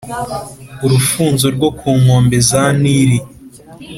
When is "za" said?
2.49-2.63